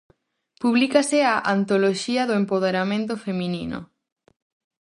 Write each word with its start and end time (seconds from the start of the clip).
Publícase 0.61 1.19
a 1.33 1.35
"Antoloxía 1.55 2.23
do 2.29 2.35
empoderamento 2.41 3.13
feminino". 3.25 3.79